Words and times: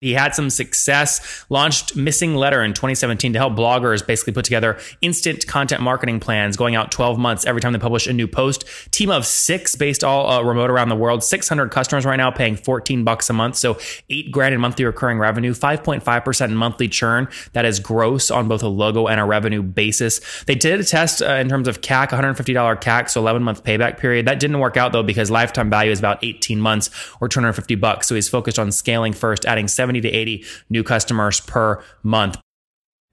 He 0.00 0.14
had 0.14 0.34
some 0.34 0.48
success, 0.48 1.44
launched 1.50 1.94
Missinglettr 1.94 2.64
in 2.64 2.72
2017 2.72 3.34
to 3.34 3.38
help 3.38 3.52
bloggers 3.52 4.06
basically 4.06 4.32
put 4.32 4.46
together 4.46 4.78
instant 5.02 5.46
content 5.46 5.82
marketing 5.82 6.20
plans 6.20 6.56
going 6.56 6.74
out 6.74 6.90
12 6.90 7.18
months 7.18 7.44
every 7.44 7.60
time 7.60 7.74
they 7.74 7.78
publish 7.78 8.06
a 8.06 8.14
new 8.14 8.26
post. 8.26 8.64
Team 8.92 9.10
of 9.10 9.26
six 9.26 9.76
based 9.76 10.02
all 10.02 10.26
uh, 10.30 10.40
remote 10.40 10.70
around 10.70 10.88
the 10.88 10.96
world, 10.96 11.22
600 11.22 11.70
customers 11.70 12.06
right 12.06 12.16
now 12.16 12.30
paying 12.30 12.56
14 12.56 13.04
bucks 13.04 13.28
a 13.28 13.34
month. 13.34 13.56
So 13.56 13.76
eight 14.08 14.32
grand 14.32 14.54
in 14.54 14.60
monthly 14.62 14.86
recurring 14.86 15.18
revenue, 15.18 15.52
5.5% 15.52 16.52
monthly 16.54 16.88
churn. 16.88 17.28
That 17.52 17.66
is 17.66 17.78
gross 17.78 18.30
on 18.30 18.48
both 18.48 18.62
a 18.62 18.68
logo 18.68 19.06
and 19.06 19.20
a 19.20 19.24
revenue 19.26 19.62
basis. 19.62 20.22
They 20.44 20.54
did 20.54 20.80
a 20.80 20.84
test 20.84 21.20
uh, 21.20 21.34
in 21.34 21.50
terms 21.50 21.68
of 21.68 21.82
CAC, 21.82 22.08
$150 22.08 22.80
CAC, 22.80 23.10
so 23.10 23.20
11 23.20 23.42
month 23.42 23.64
payback 23.64 23.98
period. 23.98 24.26
That 24.26 24.40
didn't 24.40 24.60
work 24.60 24.78
out 24.78 24.92
though 24.92 25.02
because 25.02 25.30
lifetime 25.30 25.68
value 25.68 25.90
is 25.90 25.98
about 25.98 26.24
18 26.24 26.58
months 26.58 26.88
or 27.20 27.28
250 27.28 27.74
bucks. 27.74 28.08
So 28.08 28.14
he's 28.14 28.30
focused 28.30 28.58
on 28.58 28.72
scaling 28.72 29.12
first, 29.12 29.44
adding 29.44 29.68
70 29.68 29.89
70 29.90 30.00
to 30.02 30.08
80 30.08 30.44
new 30.68 30.84
customers 30.84 31.40
per 31.40 31.82
month. 32.04 32.38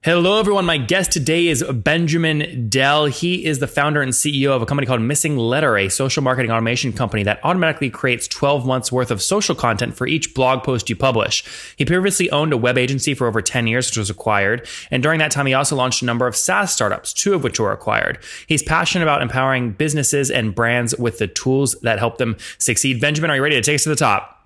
Hello, 0.04 0.38
everyone. 0.38 0.64
My 0.64 0.78
guest 0.78 1.10
today 1.10 1.48
is 1.48 1.64
Benjamin 1.64 2.68
Dell. 2.68 3.06
He 3.06 3.44
is 3.44 3.58
the 3.58 3.66
founder 3.66 4.00
and 4.00 4.12
CEO 4.12 4.50
of 4.54 4.62
a 4.62 4.66
company 4.66 4.86
called 4.86 5.00
Missinglettr, 5.00 5.86
a 5.86 5.90
social 5.90 6.22
marketing 6.22 6.52
automation 6.52 6.92
company 6.92 7.24
that 7.24 7.40
automatically 7.42 7.90
creates 7.90 8.28
12 8.28 8.64
months 8.64 8.92
worth 8.92 9.10
of 9.10 9.20
social 9.20 9.56
content 9.56 9.96
for 9.96 10.06
each 10.06 10.34
blog 10.36 10.62
post 10.62 10.88
you 10.88 10.94
publish. 10.94 11.42
He 11.76 11.84
previously 11.84 12.30
owned 12.30 12.52
a 12.52 12.56
web 12.56 12.78
agency 12.78 13.12
for 13.12 13.26
over 13.26 13.42
10 13.42 13.66
years, 13.66 13.88
which 13.88 13.98
was 13.98 14.08
acquired. 14.08 14.68
And 14.92 15.02
during 15.02 15.18
that 15.18 15.32
time, 15.32 15.46
he 15.46 15.54
also 15.54 15.74
launched 15.74 16.00
a 16.00 16.04
number 16.04 16.28
of 16.28 16.36
SaaS 16.36 16.72
startups, 16.72 17.12
two 17.12 17.34
of 17.34 17.42
which 17.42 17.58
were 17.58 17.72
acquired. 17.72 18.20
He's 18.46 18.62
passionate 18.62 19.04
about 19.04 19.20
empowering 19.20 19.72
businesses 19.72 20.30
and 20.30 20.54
brands 20.54 20.96
with 20.96 21.18
the 21.18 21.26
tools 21.26 21.74
that 21.82 21.98
help 21.98 22.18
them 22.18 22.36
succeed. 22.58 23.00
Benjamin, 23.00 23.32
are 23.32 23.36
you 23.36 23.42
ready 23.42 23.56
to 23.56 23.62
take 23.62 23.74
us 23.74 23.82
to 23.82 23.88
the 23.88 23.96
top? 23.96 24.37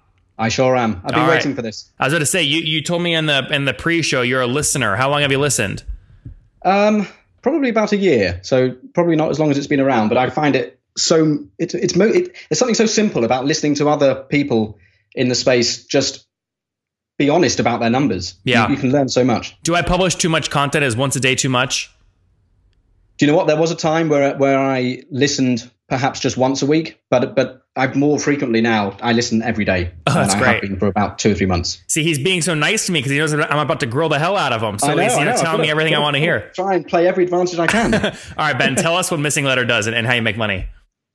I 0.43 0.49
sure 0.49 0.77
am. 0.77 1.01
I've 1.05 1.15
been 1.15 1.29
waiting 1.29 1.55
for 1.55 1.63
this. 1.63 1.89
I 2.01 2.05
was 2.05 2.13
going 2.13 2.21
to 2.21 2.27
say 2.27 2.43
you, 2.43 2.61
you 2.61 2.83
told 2.83 3.01
me 3.01 3.15
in 3.15 3.27
the 3.27 3.47
in 3.55 3.65
the 3.65 3.73
pre-show 3.73 4.23
you're 4.23 4.41
a 4.41 4.47
listener. 4.49 4.97
How 4.97 5.09
long 5.09 5.23
have 5.23 5.31
you 5.31 5.39
listened? 5.39 5.85
Um, 6.65 7.07
probably 7.43 7.69
about 7.69 7.93
a 7.93 7.97
year. 7.97 8.41
So 8.43 8.73
probably 8.93 9.15
not 9.15 9.31
as 9.31 9.39
long 9.39 9.53
as 9.53 9.59
it's 9.59 9.69
been 9.69 9.79
around. 9.79 10.09
But 10.09 10.19
I 10.19 10.31
find 10.31 10.57
it 10.57 10.81
so 10.97 11.39
it, 11.59 11.75
it's 11.75 11.95
it, 11.95 12.37
there's 12.49 12.59
something 12.59 12.75
so 12.75 12.87
simple 12.87 13.23
about 13.23 13.45
listening 13.45 13.77
to 13.77 13.89
other 13.89 14.17
people 14.17 14.79
in 15.15 15.29
the 15.29 15.37
space 15.37 15.85
just 15.85 16.27
be 17.19 17.31
honest 17.31 17.61
about 17.61 17.79
their 17.79 17.91
numbers. 17.91 18.35
Yeah, 18.43 18.67
you, 18.67 18.75
you 18.75 18.81
can 18.81 18.91
learn 18.91 19.09
so 19.09 19.25
much. 19.25 19.57
Do 19.63 19.77
I 19.77 19.83
publish 19.83 20.17
too 20.17 20.29
much 20.29 20.51
content? 20.51 20.85
Is 20.85 20.97
once 20.97 21.15
a 21.15 21.21
day 21.21 21.37
too 21.37 21.51
much? 21.51 21.89
Do 23.19 23.27
you 23.27 23.31
know 23.31 23.39
what? 23.39 23.47
There 23.47 23.57
was 23.57 23.71
a 23.71 23.77
time 23.77 24.09
where 24.09 24.37
where 24.37 24.59
I 24.59 25.05
listened 25.09 25.71
perhaps 25.93 26.21
just 26.21 26.39
once 26.39 26.63
a 26.63 26.67
week, 26.67 26.99
but 27.11 27.37
but 27.37 27.67
I've 27.77 27.95
more 27.95 28.19
frequently 28.19 28.63
now. 28.63 28.97
I 29.03 29.13
listen 29.13 29.43
every 29.43 29.67
day. 29.67 29.93
Oh, 30.07 30.15
that's 30.15 30.35
I 30.35 30.39
great. 30.39 30.53
Have 30.53 30.61
been 30.63 30.79
for 30.79 30.89
about 30.89 31.19
two 31.19 31.33
or 31.33 31.35
three 31.35 31.47
months. 31.47 31.83
See, 31.89 32.03
he's 32.03 32.19
being 32.19 32.43
so 32.43 32.55
nice 32.55 32.87
to 32.87 32.93
me 32.93 32.99
because 32.99 33.13
he 33.13 33.19
knows 33.19 33.33
I'm 33.33 33.41
about 33.41 33.81
to 33.81 33.87
grill 33.87 34.11
the 34.11 34.19
hell 34.19 34.37
out 34.37 34.53
of 34.53 34.63
him. 34.63 34.79
So 34.79 34.95
know, 34.95 35.03
he's 35.03 35.17
you 35.17 35.25
know, 35.25 35.37
telling 35.37 35.63
me 35.63 35.71
everything 35.71 35.95
I 35.95 35.99
want 36.01 36.15
to 36.17 36.21
hear. 36.21 36.51
Try 36.55 36.75
and 36.75 36.87
play 36.87 37.07
every 37.07 37.25
advantage 37.25 37.59
I 37.59 37.67
can. 37.67 37.95
All 38.05 38.11
right, 38.37 38.59
Ben, 38.59 38.75
tell 38.75 38.97
us 38.97 39.11
what 39.11 39.21
Missinglettr 39.21 39.67
does 39.67 39.87
and, 39.87 39.97
and, 39.97 40.07
how 40.07 40.13
you 40.15 40.23
make 40.23 40.37
money. 40.37 40.67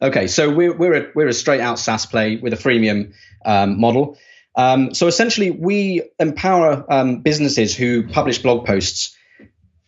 Okay, 0.01 0.27
so 0.27 0.49
we're 0.49 0.75
we're 0.75 0.93
a, 0.93 1.11
we're 1.15 1.27
a 1.27 1.33
straight 1.33 1.61
out 1.61 1.79
SaaS 1.79 2.05
play 2.05 2.37
with 2.37 2.53
a 2.53 2.57
freemium 2.57 3.13
um, 3.45 3.79
model. 3.79 4.17
Um, 4.55 4.93
so 4.93 5.07
essentially, 5.07 5.51
we 5.51 6.03
empower 6.19 6.85
um, 6.91 7.21
businesses 7.21 7.75
who 7.75 8.07
publish 8.07 8.41
blog 8.41 8.65
posts 8.65 9.15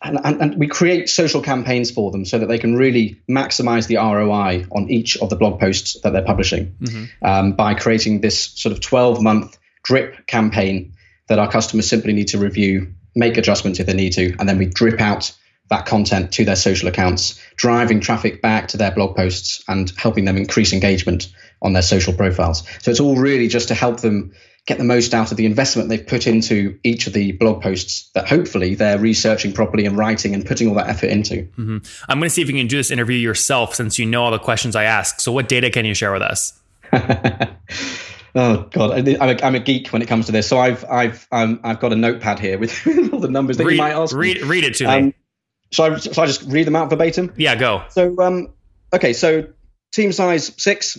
and, 0.01 0.19
and, 0.23 0.41
and, 0.41 0.55
we 0.55 0.67
create 0.67 1.09
social 1.09 1.41
campaigns 1.41 1.91
for 1.91 2.11
them 2.11 2.23
so 2.23 2.39
that 2.39 2.47
they 2.47 2.57
can 2.57 2.75
really 2.75 3.21
maximize 3.29 3.87
the 3.87 3.97
ROI 3.97 4.65
on 4.71 4.89
each 4.89 5.17
of 5.17 5.29
the 5.29 5.35
blog 5.35 5.59
posts 5.59 5.99
that 6.01 6.13
they're 6.13 6.23
publishing 6.23 6.75
mm-hmm. 6.81 7.25
um, 7.25 7.53
by 7.53 7.73
creating 7.73 8.21
this 8.21 8.41
sort 8.41 8.71
of 8.71 8.79
12 8.79 9.21
month 9.21 9.57
drip 9.83 10.25
campaign 10.25 10.93
that 11.27 11.39
our 11.39 11.51
customers 11.51 11.87
simply 11.87 12.13
need 12.13 12.29
to 12.29 12.37
review, 12.37 12.93
make 13.15 13.37
adjustments 13.37 13.79
if 13.79 13.87
they 13.87 13.93
need 13.93 14.13
to, 14.13 14.35
and 14.39 14.47
then 14.47 14.57
we 14.57 14.65
drip 14.65 15.01
out 15.01 15.35
that 15.69 15.85
content 15.85 16.31
to 16.33 16.45
their 16.45 16.55
social 16.55 16.89
accounts, 16.89 17.39
driving 17.55 17.99
traffic 17.99 18.41
back 18.41 18.69
to 18.69 18.77
their 18.77 18.91
blog 18.91 19.15
posts 19.15 19.63
and 19.67 19.91
helping 19.97 20.25
them 20.25 20.35
increase 20.35 20.73
engagement 20.73 21.31
on 21.61 21.73
their 21.73 21.83
social 21.83 22.13
profiles. 22.13 22.63
So 22.81 22.89
it's 22.89 22.99
all 22.99 23.15
really 23.15 23.47
just 23.47 23.67
to 23.67 23.75
help 23.75 23.99
them 23.99 24.33
get 24.65 24.77
the 24.77 24.83
most 24.83 25.13
out 25.13 25.31
of 25.31 25.37
the 25.37 25.45
investment 25.45 25.89
they've 25.89 26.05
put 26.05 26.27
into 26.27 26.77
each 26.83 27.07
of 27.07 27.13
the 27.13 27.31
blog 27.33 27.61
posts 27.61 28.09
that 28.13 28.27
hopefully 28.27 28.75
they're 28.75 28.99
researching 28.99 29.51
properly 29.51 29.85
and 29.85 29.97
writing 29.97 30.33
and 30.33 30.45
putting 30.45 30.67
all 30.67 30.75
that 30.75 30.87
effort 30.87 31.09
into. 31.09 31.43
Mm-hmm. 31.57 31.77
I'm 32.07 32.19
going 32.19 32.27
to 32.27 32.29
see 32.29 32.41
if 32.41 32.49
you 32.49 32.55
can 32.55 32.67
do 32.67 32.77
this 32.77 32.91
interview 32.91 33.17
yourself 33.17 33.75
since 33.75 33.97
you 33.97 34.05
know 34.05 34.23
all 34.23 34.31
the 34.31 34.39
questions 34.39 34.75
I 34.75 34.83
ask. 34.83 35.19
So, 35.19 35.31
what 35.31 35.47
data 35.47 35.69
can 35.69 35.85
you 35.85 35.93
share 35.93 36.11
with 36.11 36.21
us? 36.21 36.53
oh 38.35 38.67
God, 38.71 39.07
I'm 39.07 39.07
a, 39.07 39.43
I'm 39.43 39.55
a 39.55 39.59
geek 39.59 39.89
when 39.89 40.01
it 40.01 40.07
comes 40.07 40.27
to 40.27 40.31
this. 40.31 40.47
So 40.47 40.57
I've 40.57 40.85
I've 40.89 41.27
um, 41.31 41.59
I've 41.63 41.79
got 41.79 41.93
a 41.93 41.95
notepad 41.95 42.39
here 42.39 42.57
with 42.57 42.87
all 43.13 43.19
the 43.19 43.29
numbers 43.29 43.57
that 43.57 43.65
read, 43.65 43.75
you 43.75 43.81
might 43.81 43.93
ask. 43.93 44.15
Read 44.15 44.41
read 44.41 44.63
it 44.63 44.75
to 44.75 44.85
um, 44.85 45.05
me. 45.07 45.13
So 45.71 45.83
I, 45.83 45.97
so 45.97 46.21
I 46.21 46.25
just 46.25 46.43
read 46.43 46.65
them 46.65 46.75
out 46.75 46.89
verbatim? 46.89 47.33
Yeah, 47.37 47.55
go. 47.55 47.83
So 47.89 48.19
um, 48.19 48.53
okay, 48.93 49.13
so 49.13 49.47
team 49.91 50.11
size 50.11 50.51
six, 50.57 50.97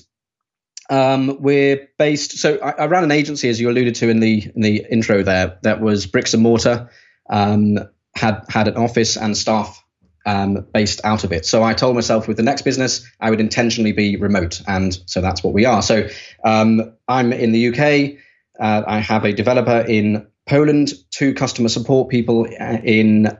um, 0.90 1.36
we're 1.40 1.88
based. 1.98 2.38
So 2.38 2.58
I, 2.58 2.70
I, 2.70 2.86
ran 2.86 3.04
an 3.04 3.12
agency, 3.12 3.48
as 3.48 3.60
you 3.60 3.70
alluded 3.70 3.94
to 3.96 4.08
in 4.10 4.20
the 4.20 4.50
in 4.54 4.60
the 4.60 4.84
intro 4.90 5.22
there, 5.22 5.58
that 5.62 5.80
was 5.80 6.06
bricks 6.06 6.34
and 6.34 6.42
mortar. 6.42 6.90
Um, 7.30 7.78
had 8.16 8.44
had 8.48 8.66
an 8.66 8.76
office 8.76 9.16
and 9.16 9.36
staff 9.36 9.82
um, 10.26 10.66
based 10.74 11.00
out 11.04 11.22
of 11.22 11.32
it. 11.32 11.46
So 11.46 11.62
I 11.62 11.74
told 11.74 11.94
myself 11.94 12.26
with 12.26 12.36
the 12.36 12.42
next 12.42 12.62
business, 12.62 13.08
I 13.20 13.30
would 13.30 13.40
intentionally 13.40 13.92
be 13.92 14.16
remote, 14.16 14.60
and 14.66 14.98
so 15.06 15.20
that's 15.20 15.44
what 15.44 15.54
we 15.54 15.64
are. 15.64 15.80
So 15.80 16.08
um, 16.44 16.92
I'm 17.06 17.32
in 17.32 17.52
the 17.52 17.68
UK. 17.68 18.18
Uh, 18.58 18.82
I 18.86 18.98
have 18.98 19.24
a 19.24 19.32
developer 19.32 19.84
in 19.88 20.26
Poland, 20.46 20.92
two 21.10 21.34
customer 21.34 21.68
support 21.68 22.10
people 22.10 22.48
uh, 22.60 22.78
in 22.82 23.38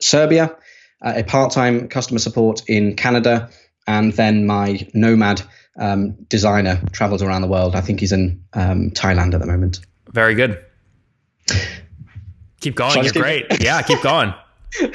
Serbia, 0.00 0.56
uh, 1.04 1.14
a 1.16 1.24
part-time 1.24 1.88
customer 1.88 2.20
support 2.20 2.62
in 2.68 2.94
Canada, 2.94 3.50
and 3.88 4.12
then 4.12 4.46
my 4.46 4.86
nomad 4.94 5.42
um, 5.78 6.12
designer 6.28 6.80
travels 6.92 7.22
around 7.22 7.42
the 7.42 7.48
world. 7.48 7.74
I 7.74 7.80
think 7.80 8.00
he's 8.00 8.12
in 8.12 8.44
um, 8.52 8.90
Thailand 8.90 9.34
at 9.34 9.40
the 9.40 9.46
moment. 9.46 9.80
Very 10.10 10.34
good. 10.34 10.64
Keep 12.60 12.76
going. 12.76 13.02
You're 13.02 13.12
great. 13.12 13.60
yeah, 13.60 13.82
keep 13.82 14.02
going. 14.02 14.34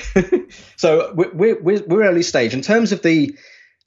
so 0.77 1.13
we're, 1.13 1.59
we're, 1.59 1.83
we're 1.85 2.03
early 2.03 2.23
stage 2.23 2.53
in 2.53 2.61
terms 2.61 2.91
of 2.91 3.01
the 3.01 3.35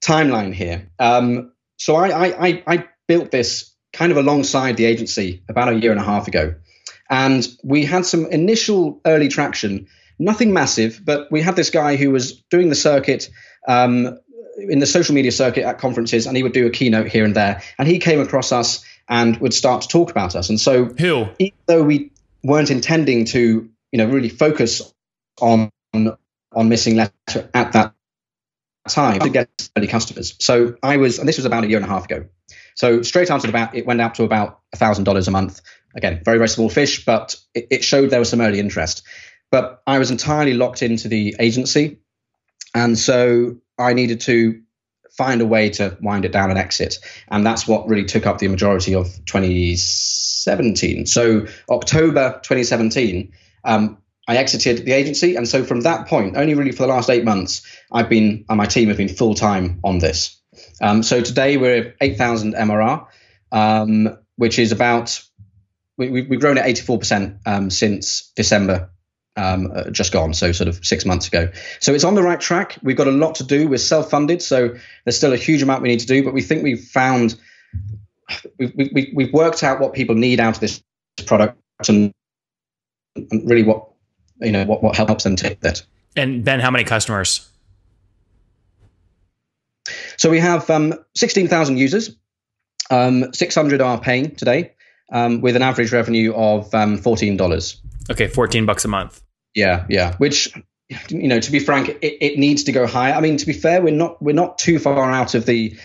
timeline 0.02 0.52
here. 0.52 0.90
Um, 0.98 1.52
so 1.76 1.96
I, 1.96 2.48
I, 2.48 2.62
I 2.66 2.88
built 3.06 3.30
this 3.30 3.74
kind 3.92 4.12
of 4.12 4.18
alongside 4.18 4.76
the 4.76 4.84
agency 4.84 5.42
about 5.48 5.68
a 5.72 5.74
year 5.74 5.90
and 5.90 6.00
a 6.00 6.04
half 6.04 6.28
ago. 6.28 6.54
And 7.08 7.46
we 7.64 7.84
had 7.84 8.06
some 8.06 8.26
initial 8.26 9.00
early 9.04 9.28
traction, 9.28 9.88
nothing 10.18 10.52
massive, 10.52 11.00
but 11.04 11.30
we 11.32 11.40
had 11.40 11.56
this 11.56 11.70
guy 11.70 11.96
who 11.96 12.10
was 12.10 12.40
doing 12.50 12.68
the 12.68 12.76
circuit 12.76 13.30
um, 13.66 14.18
in 14.68 14.78
the 14.78 14.86
social 14.86 15.14
media 15.14 15.32
circuit 15.32 15.64
at 15.64 15.78
conferences, 15.78 16.26
and 16.26 16.36
he 16.36 16.42
would 16.42 16.52
do 16.52 16.66
a 16.66 16.70
keynote 16.70 17.08
here 17.08 17.24
and 17.24 17.34
there. 17.34 17.62
And 17.78 17.88
he 17.88 17.98
came 17.98 18.20
across 18.20 18.52
us 18.52 18.84
and 19.08 19.36
would 19.38 19.54
start 19.54 19.82
to 19.82 19.88
talk 19.88 20.10
about 20.10 20.36
us. 20.36 20.48
And 20.50 20.60
so, 20.60 20.84
who, 20.84 21.26
even 21.38 21.58
though 21.66 21.82
we 21.82 22.12
weren't 22.42 22.70
intending 22.70 23.24
to, 23.26 23.68
you 23.92 23.98
know, 23.98 24.06
really 24.06 24.28
focus 24.28 24.92
on 25.40 25.70
on 25.92 26.68
Missinglettr 26.68 27.48
at 27.54 27.72
that 27.72 27.94
time 28.88 29.20
to 29.20 29.30
get 29.30 29.70
early 29.76 29.86
customers. 29.86 30.34
So 30.40 30.76
I 30.82 30.96
was, 30.96 31.18
and 31.18 31.28
this 31.28 31.36
was 31.36 31.44
about 31.44 31.64
a 31.64 31.68
year 31.68 31.78
and 31.78 31.86
a 31.86 31.88
half 31.88 32.06
ago. 32.06 32.26
So 32.74 33.02
straight 33.02 33.30
after 33.30 33.48
about 33.48 33.74
it 33.74 33.86
went 33.86 34.00
up 34.00 34.14
to 34.14 34.24
about 34.24 34.60
a 34.72 34.76
thousand 34.76 35.04
dollars 35.04 35.28
a 35.28 35.30
month. 35.30 35.60
Again, 35.94 36.22
very 36.24 36.38
very 36.38 36.48
small 36.48 36.68
fish, 36.68 37.04
but 37.04 37.36
it, 37.54 37.66
it 37.70 37.84
showed 37.84 38.10
there 38.10 38.20
was 38.20 38.30
some 38.30 38.40
early 38.40 38.60
interest. 38.60 39.02
But 39.50 39.82
I 39.86 39.98
was 39.98 40.10
entirely 40.12 40.54
locked 40.54 40.82
into 40.82 41.08
the 41.08 41.34
agency, 41.40 41.98
and 42.74 42.96
so 42.96 43.56
I 43.80 43.94
needed 43.94 44.20
to 44.22 44.60
find 45.10 45.40
a 45.40 45.46
way 45.46 45.70
to 45.70 45.96
wind 46.00 46.24
it 46.24 46.32
down 46.32 46.50
and 46.50 46.58
exit. 46.58 46.98
And 47.28 47.44
that's 47.44 47.66
what 47.66 47.88
really 47.88 48.04
took 48.04 48.26
up 48.26 48.38
the 48.38 48.48
majority 48.48 48.94
of 48.94 49.06
2017. 49.26 51.06
So, 51.06 51.46
October 51.68 52.40
2017, 52.42 53.32
um, 53.64 53.98
I 54.28 54.36
exited 54.36 54.84
the 54.84 54.92
agency. 54.92 55.36
And 55.36 55.48
so, 55.48 55.64
from 55.64 55.82
that 55.82 56.06
point, 56.06 56.36
only 56.36 56.54
really 56.54 56.72
for 56.72 56.84
the 56.84 56.88
last 56.88 57.10
eight 57.10 57.24
months, 57.24 57.66
I've 57.92 58.08
been, 58.08 58.44
and 58.48 58.56
my 58.56 58.66
team 58.66 58.88
have 58.88 58.96
been 58.96 59.08
full 59.08 59.34
time 59.34 59.80
on 59.82 59.98
this. 59.98 60.40
Um, 60.80 61.02
so, 61.02 61.20
today 61.20 61.56
we're 61.56 61.76
at 61.76 61.96
8,000 62.00 62.54
MRR, 62.54 63.06
um, 63.52 64.16
which 64.36 64.58
is 64.58 64.72
about, 64.72 65.20
we, 65.96 66.22
have 66.22 66.40
grown 66.40 66.58
at 66.58 66.66
84% 66.66 67.40
um, 67.46 67.70
since 67.70 68.32
December 68.36 68.90
um, 69.36 69.70
uh, 69.74 69.90
just 69.90 70.12
gone, 70.12 70.34
so 70.34 70.52
sort 70.52 70.68
of 70.68 70.84
six 70.84 71.04
months 71.04 71.28
ago. 71.28 71.50
So 71.80 71.94
it's 71.94 72.04
on 72.04 72.14
the 72.14 72.22
right 72.22 72.40
track. 72.40 72.76
We've 72.82 72.96
got 72.96 73.06
a 73.06 73.12
lot 73.12 73.36
to 73.36 73.44
do. 73.44 73.68
We're 73.68 73.78
self-funded, 73.78 74.42
so 74.42 74.74
there's 75.04 75.16
still 75.16 75.32
a 75.32 75.36
huge 75.36 75.62
amount 75.62 75.82
we 75.82 75.88
need 75.88 76.00
to 76.00 76.06
do. 76.06 76.24
But 76.24 76.34
we 76.34 76.42
think 76.42 76.62
we've 76.62 76.84
found 76.84 77.38
we've, 78.58 78.72
we, 78.92 79.12
we've 79.14 79.32
worked 79.32 79.62
out 79.62 79.80
what 79.80 79.92
people 79.92 80.14
need 80.14 80.40
out 80.40 80.56
of 80.56 80.60
this 80.60 80.82
product 81.26 81.58
and, 81.88 82.12
and 83.16 83.48
really 83.48 83.62
what 83.62 83.88
you 84.40 84.52
know 84.52 84.64
what, 84.64 84.82
what 84.82 84.96
helps 84.96 85.24
them 85.24 85.36
take 85.36 85.60
that. 85.60 85.82
And 86.16 86.44
Ben, 86.44 86.60
how 86.60 86.70
many 86.70 86.84
customers? 86.84 87.48
So 90.16 90.28
we 90.28 90.38
have 90.38 90.68
um, 90.68 90.94
16,000 91.14 91.78
users. 91.78 92.14
Um, 92.90 93.32
600 93.32 93.80
are 93.80 93.98
paying 93.98 94.34
today. 94.34 94.72
Um, 95.10 95.40
with 95.40 95.56
an 95.56 95.62
average 95.62 95.92
revenue 95.92 96.32
of 96.34 96.72
um, 96.74 96.98
fourteen 96.98 97.36
dollars. 97.36 97.80
Okay, 98.10 98.28
fourteen 98.28 98.66
bucks 98.66 98.84
a 98.84 98.88
month. 98.88 99.22
Yeah, 99.54 99.86
yeah. 99.88 100.16
Which, 100.18 100.52
you 101.08 101.28
know, 101.28 101.40
to 101.40 101.52
be 101.52 101.58
frank, 101.58 101.88
it, 101.88 102.24
it 102.24 102.38
needs 102.38 102.64
to 102.64 102.72
go 102.72 102.86
higher. 102.86 103.14
I 103.14 103.20
mean, 103.20 103.36
to 103.36 103.46
be 103.46 103.52
fair, 103.52 103.82
we're 103.82 103.94
not 103.94 104.22
we're 104.22 104.34
not 104.34 104.58
too 104.58 104.78
far 104.78 105.10
out 105.10 105.34
of 105.34 105.46
the 105.46 105.76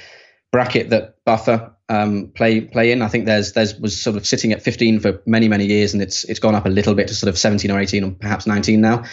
bracket 0.51 0.89
that 0.92 1.16
Buffer 1.25 1.75
um, 1.89 2.31
play 2.36 2.62
play 2.62 2.92
in. 2.92 3.01
I 3.01 3.07
think 3.07 3.25
there's 3.25 3.54
there's 3.54 3.75
was 3.75 4.01
sort 4.01 4.16
of 4.16 4.25
sitting 4.25 4.51
at 4.51 4.62
15 4.62 5.00
for 5.00 5.22
many 5.25 5.48
many 5.48 5.66
years, 5.66 5.94
and 5.94 6.01
it's 6.01 6.24
it's 6.25 6.39
gone 6.39 6.56
up 6.56 6.66
a 6.66 6.69
little 6.69 6.95
bit 6.95 7.07
to 7.10 7.16
sort 7.16 7.30
of 7.30 7.38
17 7.38 7.69
or 7.72 7.80
18 7.80 8.04
or 8.04 8.12
perhaps 8.12 8.48
19 8.48 8.81
now. 8.81 9.04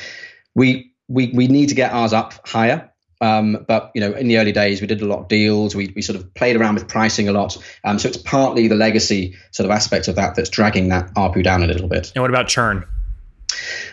We 0.55 0.93
we 1.09 1.33
we 1.35 1.49
need 1.49 1.71
to 1.71 1.75
get 1.75 1.93
ours 1.93 2.13
up 2.13 2.47
higher. 2.47 2.92
Um, 3.23 3.65
but 3.69 3.93
you 3.95 4.01
know, 4.01 4.13
in 4.13 4.27
the 4.27 4.39
early 4.39 4.53
days, 4.53 4.81
we 4.81 4.89
did 4.89 5.01
a 5.01 5.07
lot 5.07 5.21
of 5.21 5.29
deals. 5.29 5.77
We, 5.77 5.93
we 5.95 6.03
sort 6.03 6.19
of 6.19 6.35
played 6.35 6.57
around 6.57 6.75
with 6.75 6.89
pricing 6.89 7.29
a 7.29 7.33
lot. 7.33 7.57
Um, 7.85 7.99
so 7.99 8.09
it's 8.09 8.17
partly 8.17 8.67
the 8.67 8.75
legacy 8.75 9.37
sort 9.53 9.65
of 9.65 9.71
aspect 9.71 10.09
of 10.09 10.17
that 10.17 10.35
that's 10.35 10.51
dragging 10.51 10.89
that 10.89 11.15
ARPU 11.15 11.43
down 11.45 11.63
a 11.63 11.67
little 11.67 11.89
bit. 11.89 12.11
And 12.15 12.23
what 12.23 12.31
about 12.31 12.49
churn? 12.49 12.85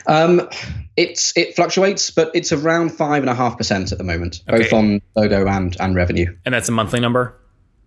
Um, 0.07 0.49
it's 0.97 1.37
it 1.37 1.55
fluctuates, 1.55 2.09
but 2.09 2.31
it's 2.33 2.51
around 2.51 2.89
five 2.89 3.21
and 3.21 3.29
a 3.29 3.35
half 3.35 3.57
percent 3.57 3.91
at 3.91 3.99
the 3.99 4.03
moment, 4.03 4.41
okay. 4.49 4.63
both 4.63 4.73
on 4.73 5.01
logo 5.15 5.47
and 5.47 5.77
and 5.79 5.95
revenue. 5.95 6.35
And 6.43 6.53
that's 6.53 6.67
a 6.67 6.71
monthly 6.71 6.99
number. 6.99 7.35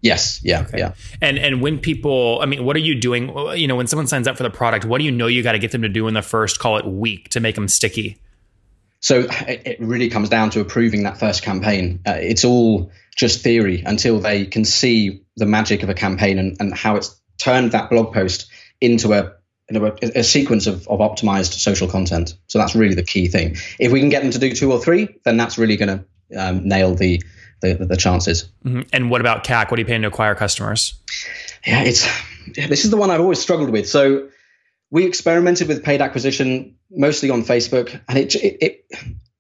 Yes. 0.01 0.41
Yeah. 0.45 0.63
Okay. 0.63 0.79
Yeah. 0.79 0.95
And 1.21 1.39
and 1.39 1.61
when 1.61 1.79
people, 1.79 2.41
I 2.41 2.47
mean, 2.47 2.65
what 2.65 2.77
are 2.77 2.81
you 2.81 2.95
doing? 2.95 3.37
You 3.57 3.67
know, 3.67 3.77
when 3.77 3.89
someone 3.89 4.07
signs 4.07 4.29
up 4.29 4.37
for 4.37 4.43
the 4.45 4.51
product, 4.51 4.85
what 4.85 4.99
do 4.99 5.05
you 5.05 5.11
know 5.11 5.27
you 5.27 5.43
got 5.43 5.53
to 5.53 5.59
get 5.59 5.73
them 5.73 5.83
to 5.83 5.89
do 5.89 6.07
in 6.07 6.15
the 6.15 6.23
first, 6.23 6.61
call 6.61 6.77
it 6.77 6.85
week, 6.85 7.31
to 7.31 7.41
make 7.41 7.57
them 7.57 7.69
sticky? 7.69 8.19
So 9.03 9.27
it, 9.49 9.63
it 9.67 9.81
really 9.81 10.09
comes 10.09 10.29
down 10.29 10.51
to 10.51 10.61
approving 10.61 11.03
that 11.03 11.19
first 11.19 11.43
campaign. 11.43 12.01
Uh, 12.07 12.13
it's 12.13 12.45
all 12.45 12.91
just 13.15 13.43
theory 13.43 13.83
until 13.85 14.21
they 14.21 14.47
can 14.47 14.65
see 14.65 15.25
the 15.37 15.45
magic 15.45 15.83
of 15.83 15.91
a 15.91 15.95
campaign 15.95 16.39
and, 16.39 16.57
and 16.61 16.73
how 16.73 16.97
it's 16.97 17.21
turned 17.37 17.73
that 17.73 17.91
blog 17.91 18.15
post 18.15 18.51
into 18.81 19.13
a 19.13 19.35
a, 19.71 20.19
a, 20.19 20.23
sequence 20.23 20.67
of, 20.67 20.87
of 20.89 20.99
optimized 20.99 21.55
social 21.55 21.89
content. 21.89 22.37
So 22.47 22.59
that's 22.59 22.75
really 22.75 22.95
the 22.95 23.03
key 23.03 23.29
thing. 23.29 23.57
If 23.79 23.91
we 23.91 24.01
can 24.01 24.11
get 24.11 24.23
them 24.23 24.31
to 24.33 24.39
do 24.39 24.53
two 24.55 24.71
or 24.71 24.79
three, 24.79 25.09
then 25.25 25.39
that's 25.39 25.57
really 25.57 25.77
going 25.77 25.89
to 25.89 26.39
um, 26.39 26.69
nail 26.69 26.95
the, 26.95 27.23
the, 27.63 27.75
the 27.75 27.97
chances. 27.97 28.51
Mm-hmm. 28.65 28.83
And 28.93 29.11
what 29.11 29.23
about 29.23 29.45
CAC? 29.45 29.71
What 29.71 29.79
are 29.79 29.81
you 29.81 29.87
paying 29.87 30.03
to 30.03 30.09
acquire 30.09 30.35
customers? 30.35 31.01
Yeah, 31.67 31.85
it's 31.85 32.07
this 32.55 32.85
is 32.85 32.91
the 32.91 32.97
one 32.97 33.11
I've 33.11 33.21
always 33.21 33.41
struggled 33.41 33.71
with. 33.71 33.89
So 33.89 34.29
we 34.93 35.07
experimented 35.07 35.69
with 35.69 35.83
paid 35.83 36.03
acquisition 36.03 36.77
mostly 36.91 37.31
on 37.31 37.43
Facebook, 37.43 37.99
and 38.09 38.19
it, 38.19 38.35
it, 38.37 38.59
it 38.61 38.87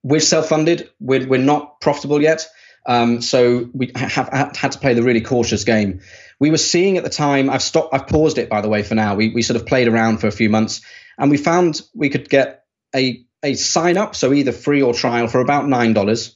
we're 0.03 0.19
self-funded. 0.19 0.91
We're 0.99 1.29
we're 1.29 1.39
not 1.39 1.79
profitable 1.81 2.21
yet, 2.23 2.49
um, 2.87 3.21
so 3.21 3.69
we 3.75 3.93
have, 3.95 4.31
had 4.57 4.73
to 4.73 4.79
play 4.79 4.95
the 4.95 5.03
really 5.03 5.21
cautious 5.21 5.65
game. 5.65 6.01
We 6.41 6.51
were 6.51 6.59
seeing 6.59 6.97
at 6.97 7.05
the 7.05 7.11
time. 7.11 7.51
I've 7.51 7.63
stopped. 7.63 7.95
I've 7.95 8.09
paused 8.09 8.39
it 8.39 8.49
by 8.49 8.63
the 8.63 8.71
way 8.71 8.83
for 8.83 8.95
now. 8.95 9.15
We 9.15 9.29
we 9.29 9.43
sort 9.43 9.61
of 9.61 9.67
played 9.67 9.89
around 9.89 10.19
for 10.19 10.27
a 10.27 10.33
few 10.33 10.49
months, 10.49 10.81
and 11.19 11.31
we 11.31 11.37
found 11.37 11.83
we 11.95 12.09
could 12.09 12.31
get 12.31 12.65
a 12.97 13.23
a 13.45 13.55
sign 13.55 13.99
up, 13.99 14.17
so 14.17 14.33
either 14.33 14.53
free 14.53 14.81
or 14.81 14.95
trial 14.95 15.29
for 15.29 15.41
about 15.41 15.69
nine 15.69 15.93
dollars. 15.93 16.35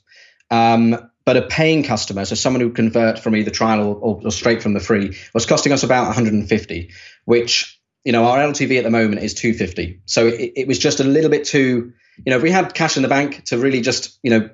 Um, 0.50 1.10
but 1.24 1.36
a 1.36 1.42
paying 1.42 1.82
customer, 1.82 2.24
so 2.24 2.36
someone 2.36 2.60
who 2.60 2.70
convert 2.70 3.18
from 3.18 3.34
either 3.34 3.50
trial 3.50 3.80
or, 3.80 3.96
or, 3.96 4.20
or, 4.26 4.30
straight 4.30 4.62
from 4.62 4.74
the 4.74 4.80
free, 4.80 5.18
was 5.34 5.44
costing 5.44 5.72
us 5.72 5.82
about 5.82 6.04
150, 6.04 6.92
which 7.24 7.75
you 8.06 8.12
know, 8.12 8.24
our 8.24 8.38
LTV 8.38 8.78
at 8.78 8.84
the 8.84 8.90
moment 8.90 9.20
is 9.20 9.34
250. 9.34 10.00
So 10.06 10.28
it, 10.28 10.52
it, 10.54 10.68
was 10.68 10.78
just 10.78 11.00
a 11.00 11.04
little 11.04 11.28
bit 11.28 11.44
too, 11.44 11.92
you 12.24 12.30
know, 12.30 12.36
if 12.36 12.42
we 12.42 12.52
had 12.52 12.72
cash 12.72 12.96
in 12.96 13.02
the 13.02 13.08
bank 13.08 13.42
to 13.46 13.58
really 13.58 13.80
just, 13.80 14.16
you 14.22 14.30
know, 14.30 14.48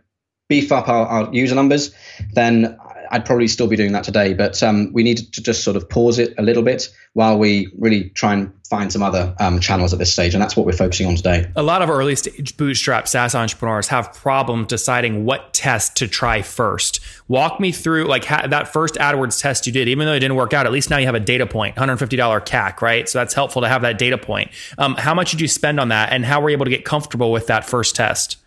beef 0.49 0.73
up 0.73 0.89
our, 0.89 1.07
our 1.07 1.35
user 1.35 1.55
numbers, 1.55 1.95
then 2.33 2.79
I'd 3.13 3.27
probably 3.27 3.47
still 3.47 3.69
be 3.69 3.77
doing 3.77 3.93
that 3.93 4.05
today. 4.05 4.33
But 4.33 4.63
um, 4.63 4.91
we 4.93 5.03
needed 5.03 5.33
to 5.35 5.43
just 5.43 5.63
sort 5.63 5.77
of 5.77 5.89
pause 5.89 6.19
it 6.19 6.35
a 6.39 6.43
little 6.43 6.63
bit 6.63 6.89
while 7.13 7.39
we 7.39 7.71
really 7.79 8.09
try 8.11 8.33
and 8.33 8.53
find 8.71 8.91
some 8.91 9.03
other 9.03 9.35
um, 9.39 9.61
channels 9.61 9.93
at 9.93 9.99
this 9.99 10.11
stage. 10.11 10.33
And 10.33 10.43
that's 10.43 10.57
what 10.57 10.65
we're 10.65 10.73
focusing 10.73 11.07
on 11.07 11.15
today. 11.15 11.47
A 11.55 11.63
lot 11.63 11.83
of 11.83 11.91
early 11.91 12.17
stage 12.17 12.57
bootstrap 12.57 13.07
SaaS 13.07 13.35
entrepreneurs 13.35 13.89
have 13.89 14.15
problems 14.15 14.69
deciding 14.69 15.27
what 15.27 15.53
test 15.53 15.95
to 15.99 16.09
try 16.09 16.41
first. 16.41 17.01
Walk 17.29 17.61
me 17.61 17.71
through 17.71 18.07
like 18.07 18.25
ha- 18.25 18.47
that 18.47 18.73
first 18.73 18.95
AdWords 18.95 19.39
test 19.41 19.67
you 19.67 19.75
did, 19.75 19.89
even 19.89 20.07
though 20.07 20.15
it 20.15 20.21
didn't 20.21 20.37
work 20.37 20.55
out, 20.55 20.65
at 20.65 20.73
least 20.73 20.89
now 20.89 20.97
you 20.97 21.05
have 21.05 21.15
a 21.15 21.21
data 21.21 21.47
point, 21.47 21.77
$150 21.77 22.09
CAC, 22.47 22.81
right? 22.81 23.07
So 23.07 23.19
that's 23.19 23.35
helpful 23.35 23.61
to 23.61 23.69
have 23.69 23.83
that 23.83 23.99
data 23.99 24.17
point. 24.17 24.51
Um, 24.79 24.95
how 24.95 25.13
much 25.13 25.33
did 25.33 25.43
you 25.43 25.49
spend 25.49 25.79
on 25.79 25.89
that? 25.89 26.11
And 26.11 26.25
how 26.25 26.41
were 26.41 26.49
you 26.49 26.55
able 26.55 26.65
to 26.65 26.71
get 26.71 26.87
comfortable 26.87 27.31
with 27.31 27.49
that 27.49 27.67
first 27.67 27.95
test? 27.95 28.39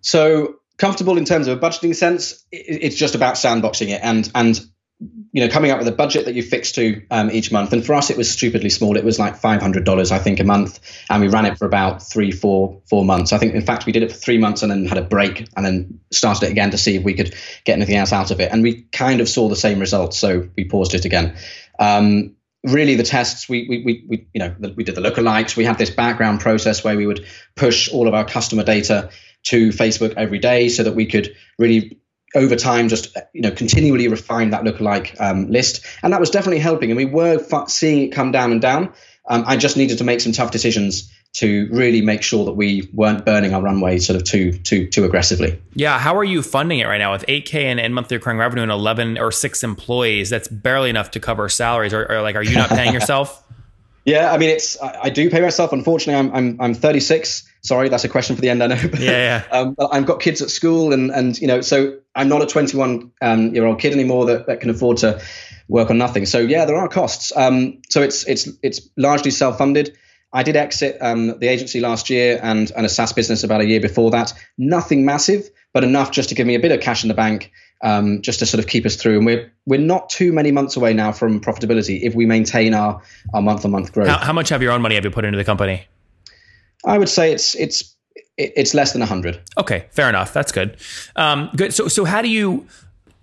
So 0.00 0.60
comfortable 0.78 1.18
in 1.18 1.24
terms 1.24 1.48
of 1.48 1.58
a 1.58 1.60
budgeting 1.60 1.94
sense. 1.94 2.44
It's 2.52 2.96
just 2.96 3.14
about 3.14 3.34
sandboxing 3.34 3.88
it 3.88 4.00
and 4.02 4.30
and 4.34 4.60
you 5.32 5.44
know 5.44 5.48
coming 5.48 5.70
up 5.70 5.78
with 5.78 5.88
a 5.88 5.92
budget 5.92 6.24
that 6.24 6.34
you 6.34 6.42
fix 6.42 6.72
to 6.72 7.02
um, 7.10 7.30
each 7.30 7.52
month. 7.52 7.72
And 7.72 7.84
for 7.84 7.94
us, 7.94 8.10
it 8.10 8.16
was 8.16 8.30
stupidly 8.30 8.70
small. 8.70 8.96
It 8.96 9.04
was 9.04 9.18
like 9.18 9.36
five 9.36 9.60
hundred 9.60 9.84
dollars, 9.84 10.10
I 10.10 10.18
think, 10.18 10.40
a 10.40 10.44
month, 10.44 10.80
and 11.10 11.20
we 11.22 11.28
ran 11.28 11.44
it 11.44 11.58
for 11.58 11.66
about 11.66 12.02
three, 12.02 12.30
four, 12.30 12.80
four 12.88 13.04
months. 13.04 13.32
I 13.32 13.38
think, 13.38 13.54
in 13.54 13.62
fact, 13.62 13.86
we 13.86 13.92
did 13.92 14.02
it 14.02 14.12
for 14.12 14.18
three 14.18 14.38
months 14.38 14.62
and 14.62 14.70
then 14.70 14.86
had 14.86 14.98
a 14.98 15.02
break 15.02 15.46
and 15.56 15.66
then 15.66 16.00
started 16.10 16.46
it 16.46 16.52
again 16.52 16.70
to 16.70 16.78
see 16.78 16.96
if 16.96 17.04
we 17.04 17.14
could 17.14 17.34
get 17.64 17.74
anything 17.74 17.96
else 17.96 18.12
out 18.12 18.30
of 18.30 18.40
it. 18.40 18.50
And 18.52 18.62
we 18.62 18.82
kind 18.92 19.20
of 19.20 19.28
saw 19.28 19.48
the 19.48 19.56
same 19.56 19.78
results, 19.78 20.18
so 20.18 20.48
we 20.56 20.64
paused 20.64 20.94
it 20.94 21.04
again. 21.04 21.36
Um, 21.78 22.36
really 22.64 22.96
the 22.96 23.02
tests 23.02 23.48
we, 23.48 23.66
we, 23.68 23.82
we, 23.84 24.04
we, 24.08 24.28
you 24.34 24.40
know 24.40 24.54
we 24.74 24.82
did 24.82 24.96
the 24.96 25.00
lookalikes 25.00 25.56
we 25.56 25.64
had 25.64 25.78
this 25.78 25.90
background 25.90 26.40
process 26.40 26.82
where 26.82 26.96
we 26.96 27.06
would 27.06 27.24
push 27.54 27.88
all 27.92 28.08
of 28.08 28.14
our 28.14 28.24
customer 28.24 28.64
data 28.64 29.10
to 29.46 29.68
Facebook 29.68 30.14
every 30.16 30.38
day 30.38 30.68
so 30.68 30.82
that 30.82 30.94
we 30.94 31.06
could 31.06 31.34
really 31.58 31.98
over 32.34 32.56
time 32.56 32.88
just 32.88 33.16
you 33.32 33.40
know 33.40 33.50
continually 33.50 34.08
refine 34.08 34.50
that 34.50 34.62
lookalike 34.62 35.18
um, 35.20 35.50
list. 35.50 35.84
And 36.02 36.12
that 36.12 36.20
was 36.20 36.30
definitely 36.30 36.60
helping. 36.60 36.90
And 36.90 36.96
we 36.96 37.04
were 37.04 37.44
seeing 37.68 38.02
it 38.02 38.08
come 38.08 38.32
down 38.32 38.52
and 38.52 38.60
down. 38.60 38.92
Um, 39.28 39.42
i 39.44 39.56
just 39.56 39.76
needed 39.76 39.98
to 39.98 40.04
make 40.04 40.20
some 40.20 40.30
tough 40.30 40.52
decisions 40.52 41.12
to 41.32 41.68
really 41.72 42.00
make 42.00 42.22
sure 42.22 42.44
that 42.44 42.52
we 42.52 42.88
weren't 42.92 43.26
burning 43.26 43.52
our 43.54 43.60
runway 43.60 43.98
sort 43.98 44.16
of 44.16 44.22
too 44.22 44.52
too 44.52 44.86
too 44.88 45.04
aggressively. 45.04 45.60
Yeah 45.74 45.98
how 45.98 46.16
are 46.16 46.24
you 46.24 46.42
funding 46.42 46.80
it 46.80 46.86
right 46.86 46.98
now? 46.98 47.12
With 47.12 47.26
8k 47.26 47.54
and, 47.54 47.80
and 47.80 47.94
monthly 47.94 48.16
recurring 48.16 48.38
revenue 48.38 48.62
and 48.62 48.72
11 48.72 49.18
or 49.18 49.32
6 49.32 49.64
employees 49.64 50.30
that's 50.30 50.48
barely 50.48 50.90
enough 50.90 51.12
to 51.12 51.20
cover 51.20 51.48
salaries. 51.48 51.94
Or, 51.94 52.10
or 52.10 52.22
like 52.22 52.36
are 52.36 52.42
you 52.42 52.56
not 52.56 52.70
paying 52.70 52.92
yourself? 52.98 53.42
Yeah 54.04 54.32
i 54.32 54.38
mean 54.38 54.50
it's 54.50 54.80
I, 54.80 54.98
I 55.04 55.10
do 55.10 55.30
pay 55.30 55.40
myself. 55.40 55.72
Unfortunately 55.72 56.18
i'm 56.18 56.34
i'm, 56.34 56.60
I'm 56.60 56.74
36 56.74 57.48
Sorry, 57.66 57.88
that's 57.88 58.04
a 58.04 58.08
question 58.08 58.36
for 58.36 58.42
the 58.42 58.48
end. 58.48 58.62
I 58.62 58.68
know. 58.68 58.88
But, 58.90 59.00
yeah, 59.00 59.10
yeah. 59.10 59.42
Um, 59.56 59.74
but 59.74 59.88
I've 59.92 60.06
got 60.06 60.20
kids 60.20 60.40
at 60.40 60.50
school, 60.50 60.92
and 60.92 61.10
and 61.10 61.36
you 61.38 61.48
know, 61.48 61.60
so 61.62 61.98
I'm 62.14 62.28
not 62.28 62.40
a 62.40 62.46
21 62.46 63.10
um, 63.20 63.54
year 63.54 63.66
old 63.66 63.80
kid 63.80 63.92
anymore 63.92 64.26
that, 64.26 64.46
that 64.46 64.60
can 64.60 64.70
afford 64.70 64.98
to 64.98 65.20
work 65.68 65.90
on 65.90 65.98
nothing. 65.98 66.26
So 66.26 66.38
yeah, 66.38 66.64
there 66.64 66.76
are 66.76 66.88
costs. 66.88 67.32
Um, 67.34 67.82
so 67.88 68.02
it's 68.02 68.26
it's 68.28 68.48
it's 68.62 68.88
largely 68.96 69.32
self 69.32 69.58
funded. 69.58 69.96
I 70.32 70.44
did 70.44 70.54
exit 70.54 70.98
um, 71.00 71.38
the 71.38 71.48
agency 71.48 71.80
last 71.80 72.08
year 72.08 72.38
and 72.40 72.70
and 72.76 72.86
a 72.86 72.88
SaaS 72.88 73.12
business 73.12 73.42
about 73.42 73.60
a 73.60 73.66
year 73.66 73.80
before 73.80 74.12
that. 74.12 74.32
Nothing 74.56 75.04
massive, 75.04 75.50
but 75.72 75.82
enough 75.82 76.12
just 76.12 76.28
to 76.28 76.36
give 76.36 76.46
me 76.46 76.54
a 76.54 76.60
bit 76.60 76.70
of 76.70 76.80
cash 76.80 77.02
in 77.02 77.08
the 77.08 77.14
bank, 77.14 77.50
um, 77.82 78.22
just 78.22 78.38
to 78.38 78.46
sort 78.46 78.62
of 78.62 78.68
keep 78.68 78.86
us 78.86 78.94
through. 78.94 79.16
And 79.16 79.26
we're 79.26 79.52
we're 79.66 79.80
not 79.80 80.08
too 80.08 80.32
many 80.32 80.52
months 80.52 80.76
away 80.76 80.94
now 80.94 81.10
from 81.10 81.40
profitability 81.40 82.00
if 82.02 82.14
we 82.14 82.26
maintain 82.26 82.74
our 82.74 83.02
our 83.34 83.42
month 83.42 83.64
on 83.64 83.72
month 83.72 83.92
growth. 83.92 84.08
How, 84.08 84.18
how 84.18 84.32
much 84.32 84.52
of 84.52 84.62
your 84.62 84.70
own 84.70 84.82
money 84.82 84.94
have 84.94 85.04
you 85.04 85.10
put 85.10 85.24
into 85.24 85.38
the 85.38 85.44
company? 85.44 85.88
I 86.84 86.98
would 86.98 87.08
say 87.08 87.32
it's 87.32 87.54
it's 87.54 87.94
it's 88.36 88.74
less 88.74 88.92
than 88.92 89.00
100 89.00 89.40
okay 89.58 89.86
fair 89.90 90.08
enough. 90.08 90.32
That's 90.32 90.52
good. 90.52 90.76
Um, 91.16 91.50
good. 91.56 91.72
So 91.72 91.88
so 91.88 92.04
how 92.04 92.22
do 92.22 92.28
you 92.28 92.66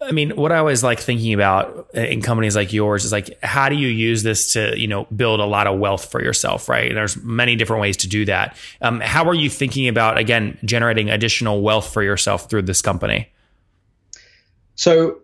i 0.01 0.11
mean 0.11 0.31
what 0.31 0.51
i 0.51 0.57
always 0.57 0.83
like 0.83 0.99
thinking 0.99 1.33
about 1.33 1.87
in 1.93 2.21
companies 2.21 2.57
like 2.57 2.73
yours 2.73 3.05
is 3.05 3.13
like 3.13 3.41
how 3.41 3.69
do 3.69 3.75
you 3.75 3.87
use 3.87 4.21
this 4.21 4.51
to 4.51 4.77
you 4.77 4.85
know 4.85 5.05
build 5.15 5.39
a 5.39 5.45
lot 5.45 5.65
of 5.65 5.79
wealth 5.79 6.11
for 6.11 6.21
yourself 6.21 6.67
right? 6.67 6.87
And 6.89 6.97
there's 6.97 7.15
many 7.23 7.55
different 7.55 7.81
ways 7.81 7.95
to 7.97 8.09
do 8.09 8.25
that. 8.25 8.57
Um, 8.81 8.99
how 8.99 9.23
are 9.29 9.33
you 9.33 9.49
thinking 9.49 9.87
about 9.87 10.17
again 10.17 10.57
generating 10.65 11.09
additional 11.09 11.61
wealth 11.61 11.93
for 11.93 12.03
yourself 12.03 12.49
through 12.49 12.63
this 12.63 12.81
company? 12.81 13.31
So 14.75 15.19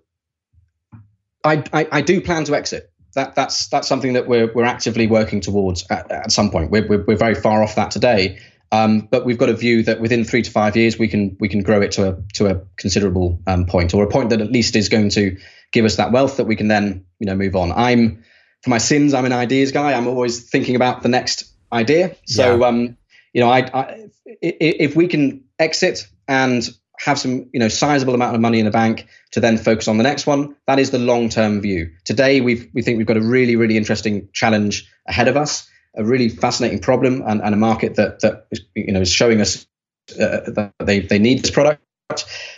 i 1.43 1.63
i, 1.73 1.87
I 1.91 2.01
do 2.01 2.21
plan 2.21 2.45
to 2.45 2.55
exit 2.55 2.91
that 3.19 3.35
that's 3.35 3.67
that's 3.67 3.87
something 3.87 4.13
that 4.13 4.27
we're 4.27 4.51
we're 4.53 4.65
actively 4.65 5.07
working 5.07 5.41
towards 5.41 5.85
at, 5.89 6.09
at 6.11 6.31
some 6.31 6.49
point. 6.49 6.71
We're, 6.71 6.87
we're, 6.87 7.03
we're 7.03 7.17
very 7.17 7.35
far 7.35 7.61
off 7.61 7.75
that 7.75 7.91
today, 7.91 8.39
um, 8.71 9.01
but 9.11 9.25
we've 9.25 9.37
got 9.37 9.49
a 9.49 9.53
view 9.53 9.83
that 9.83 9.99
within 9.99 10.23
three 10.23 10.41
to 10.41 10.51
five 10.51 10.75
years 10.75 10.97
we 10.97 11.07
can 11.07 11.35
we 11.39 11.49
can 11.49 11.61
grow 11.61 11.81
it 11.81 11.91
to 11.93 12.09
a 12.09 12.17
to 12.33 12.47
a 12.47 12.61
considerable 12.77 13.39
um, 13.45 13.65
point, 13.65 13.93
or 13.93 14.03
a 14.03 14.07
point 14.07 14.29
that 14.29 14.41
at 14.41 14.51
least 14.51 14.75
is 14.75 14.89
going 14.89 15.09
to 15.09 15.37
give 15.71 15.85
us 15.85 15.97
that 15.97 16.11
wealth 16.11 16.37
that 16.37 16.45
we 16.45 16.55
can 16.55 16.67
then 16.67 17.05
you 17.19 17.25
know 17.25 17.35
move 17.35 17.55
on. 17.55 17.71
I'm 17.71 18.23
for 18.63 18.69
my 18.69 18.77
sins, 18.77 19.13
I'm 19.13 19.25
an 19.25 19.33
ideas 19.33 19.71
guy. 19.71 19.93
I'm 19.93 20.07
always 20.07 20.49
thinking 20.49 20.75
about 20.75 21.03
the 21.03 21.09
next 21.09 21.51
idea. 21.71 22.15
So 22.25 22.59
yeah. 22.59 22.67
um, 22.67 22.97
you 23.33 23.41
know, 23.41 23.49
I, 23.49 23.59
I 23.73 24.09
if 24.41 24.95
we 24.95 25.07
can 25.07 25.43
exit 25.57 26.07
and 26.27 26.67
have 26.99 27.17
some 27.19 27.49
you 27.53 27.59
know 27.59 27.67
sizable 27.67 28.13
amount 28.13 28.35
of 28.35 28.41
money 28.41 28.59
in 28.59 28.65
the 28.65 28.71
bank 28.71 29.07
to 29.31 29.39
then 29.39 29.57
focus 29.57 29.87
on 29.87 29.97
the 29.97 30.03
next 30.03 30.27
one 30.27 30.55
that 30.67 30.79
is 30.79 30.91
the 30.91 30.99
long 30.99 31.29
term 31.29 31.61
view 31.61 31.91
today 32.05 32.41
we 32.41 32.69
we 32.73 32.81
think 32.81 32.97
we've 32.97 33.07
got 33.07 33.17
a 33.17 33.21
really 33.21 33.55
really 33.55 33.77
interesting 33.77 34.27
challenge 34.33 34.89
ahead 35.07 35.27
of 35.27 35.37
us 35.37 35.69
a 35.95 36.03
really 36.03 36.29
fascinating 36.29 36.79
problem 36.79 37.23
and, 37.25 37.41
and 37.41 37.53
a 37.53 37.57
market 37.57 37.95
that 37.95 38.19
that 38.21 38.47
is, 38.51 38.61
you 38.75 38.91
know 38.91 39.01
is 39.01 39.11
showing 39.11 39.41
us 39.41 39.65
uh, 40.19 40.41
that 40.47 40.73
they, 40.79 40.99
they 40.99 41.19
need 41.19 41.41
this 41.43 41.51
product 41.51 41.81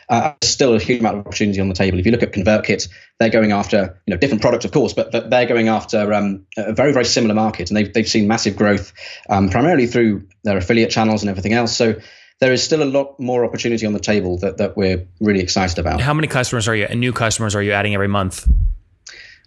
uh, 0.10 0.34
still 0.42 0.74
a 0.74 0.80
huge 0.80 1.00
amount 1.00 1.18
of 1.18 1.28
opportunity 1.28 1.60
on 1.60 1.68
the 1.68 1.76
table. 1.76 2.00
If 2.00 2.06
you 2.06 2.12
look 2.12 2.24
at 2.24 2.32
ConvertKit, 2.32 2.88
they're 3.20 3.30
going 3.30 3.52
after 3.52 4.02
you 4.06 4.14
know 4.14 4.18
different 4.18 4.42
products, 4.42 4.66
of 4.66 4.72
course, 4.72 4.94
but, 4.94 5.12
but 5.12 5.30
they're 5.30 5.46
going 5.46 5.68
after 5.68 6.14
um, 6.14 6.46
a 6.58 6.74
very 6.74 6.94
very 6.94 7.06
similar 7.06 7.36
market, 7.36 7.70
and 7.70 7.78
they've 7.78 7.94
they've 7.94 8.08
seen 8.08 8.28
massive 8.28 8.56
growth 8.56 8.94
um, 9.30 9.50
primarily 9.50 9.88
through 9.88 10.28
their 10.44 10.58
affiliate 10.58 10.90
channels 10.90 11.22
and 11.22 11.30
everything 11.30 11.54
else. 11.54 11.76
So 11.76 11.96
there 12.42 12.52
is 12.52 12.64
still 12.64 12.82
a 12.82 12.90
lot 12.90 13.18
more 13.20 13.46
opportunity 13.46 13.86
on 13.86 13.94
the 13.94 14.00
table 14.00 14.38
that, 14.40 14.58
that 14.58 14.76
we're 14.76 15.08
really 15.22 15.40
excited 15.40 15.78
about. 15.78 16.02
How 16.02 16.14
many 16.14 16.28
customers 16.28 16.68
are 16.68 16.76
you, 16.76 16.88
new 16.90 17.14
customers 17.14 17.56
are 17.56 17.62
you 17.62 17.72
adding 17.72 17.94
every 17.94 18.08
month? 18.08 18.50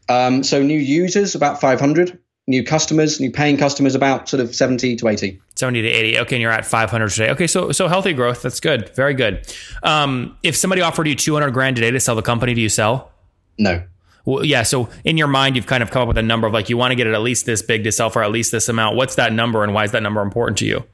Um, 0.09 0.45
so 0.45 0.63
new 0.63 0.79
users, 0.79 1.35
about 1.35 1.61
500. 1.61 2.19
New 2.47 2.63
customers, 2.63 3.21
new 3.21 3.33
paying 3.33 3.57
customers, 3.57 3.95
about 3.95 4.29
sort 4.29 4.41
of 4.41 4.55
70 4.55 4.97
to 4.97 5.09
80. 5.09 5.41
70 5.57 5.83
to 5.83 5.89
80. 5.89 6.19
Okay, 6.21 6.37
and 6.37 6.43
you're 6.43 6.53
at 6.53 6.67
500 6.67 7.09
today. 7.09 7.31
Okay, 7.31 7.47
so 7.47 7.73
so 7.73 7.89
healthy 7.89 8.13
growth. 8.13 8.43
That's 8.43 8.61
good. 8.61 8.95
Very 8.95 9.15
good. 9.15 9.51
Um, 9.83 10.37
if 10.43 10.55
somebody 10.55 10.83
offered 10.83 11.09
you 11.09 11.15
200 11.15 11.53
grand 11.53 11.77
today 11.77 11.91
to 11.91 11.99
sell 11.99 12.15
the 12.15 12.23
company, 12.23 12.53
do 12.53 12.61
you 12.61 12.69
sell? 12.69 13.11
No. 13.59 13.83
Well, 14.27 14.45
yeah. 14.45 14.63
So 14.63 14.91
in 15.05 15.17
your 15.17 15.27
mind, 15.27 15.57
you've 15.57 15.67
kind 15.67 15.83
of 15.83 15.91
come 15.91 16.03
up 16.03 16.09
with 16.09 16.19
a 16.19 16.23
number 16.23 16.47
of 16.47 16.53
like 16.53 16.69
you 16.69 16.77
want 16.77 16.93
to 16.93 16.97
get 16.97 17.07
it 17.07 17.15
at 17.15 17.23
least 17.23 17.47
this 17.47 17.63
big 17.63 17.83
to 17.85 17.93
sell 17.93 18.11
for 18.11 18.23
at 18.23 18.31
least 18.31 18.53
this 18.53 18.69
amount. 18.69 18.95
What's 18.95 19.15
that 19.15 19.33
number, 19.33 19.65
and 19.65 19.73
why 19.73 19.85
is 19.85 19.93
that 19.93 20.03
number 20.03 20.21
important 20.21 20.59
to 20.59 20.67
you? 20.67 20.85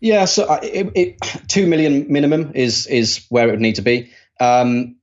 Yeah, 0.00 0.24
so 0.24 0.44
uh, 0.44 0.60
it, 0.62 0.90
it, 0.94 1.18
two 1.48 1.66
million 1.66 2.12
minimum 2.12 2.52
is 2.54 2.86
is 2.86 3.26
where 3.28 3.48
it 3.48 3.52
would 3.52 3.60
need 3.60 3.76
to 3.76 3.82
be. 3.82 4.10
Um, 4.40 4.96